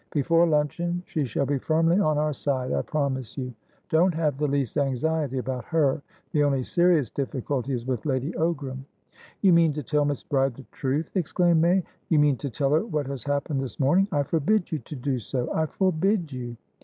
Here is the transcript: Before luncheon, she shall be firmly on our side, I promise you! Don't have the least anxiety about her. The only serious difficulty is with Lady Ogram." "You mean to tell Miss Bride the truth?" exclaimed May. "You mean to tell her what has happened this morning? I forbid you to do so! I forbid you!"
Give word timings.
Before 0.11 0.47
luncheon, 0.47 1.03
she 1.05 1.25
shall 1.25 1.45
be 1.45 1.59
firmly 1.59 1.99
on 1.99 2.17
our 2.17 2.33
side, 2.33 2.73
I 2.73 2.81
promise 2.81 3.37
you! 3.37 3.53
Don't 3.91 4.15
have 4.15 4.39
the 4.39 4.47
least 4.47 4.75
anxiety 4.75 5.37
about 5.37 5.63
her. 5.65 6.01
The 6.31 6.43
only 6.43 6.63
serious 6.63 7.11
difficulty 7.11 7.73
is 7.73 7.85
with 7.85 8.03
Lady 8.07 8.31
Ogram." 8.31 8.85
"You 9.43 9.53
mean 9.53 9.73
to 9.73 9.83
tell 9.83 10.05
Miss 10.05 10.23
Bride 10.23 10.55
the 10.55 10.65
truth?" 10.71 11.11
exclaimed 11.13 11.61
May. 11.61 11.83
"You 12.09 12.17
mean 12.17 12.37
to 12.37 12.49
tell 12.49 12.71
her 12.71 12.83
what 12.83 13.05
has 13.05 13.25
happened 13.25 13.61
this 13.61 13.79
morning? 13.79 14.07
I 14.11 14.23
forbid 14.23 14.71
you 14.71 14.79
to 14.79 14.95
do 14.95 15.19
so! 15.19 15.53
I 15.53 15.67
forbid 15.67 16.31
you!" 16.31 16.57